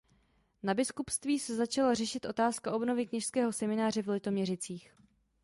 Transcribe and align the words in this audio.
Na 0.63 0.73
biskupství 0.73 1.39
se 1.39 1.55
začala 1.55 1.93
řešit 1.93 2.25
otázka 2.25 2.71
obnovy 2.73 3.05
kněžského 3.07 3.53
semináře 3.53 4.01
v 4.01 4.09
Litoměřicích. 4.09 4.93